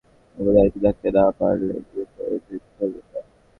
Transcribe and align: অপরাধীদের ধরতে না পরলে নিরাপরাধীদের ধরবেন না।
অপরাধীদের 0.37 0.81
ধরতে 0.85 1.07
না 1.15 1.23
পরলে 1.37 1.75
নিরাপরাধীদের 1.85 2.61
ধরবেন 2.69 3.05
না। 3.13 3.19